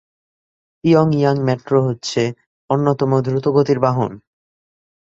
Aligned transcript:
পিয়ং 0.83 1.07
ইয়াং 1.13 1.35
মেট্রো 1.47 1.79
হচ্ছে 1.87 2.21
অন্যতম 2.69 3.11
দ্রুতগতির 3.21 3.79
বাহন। 3.79 4.11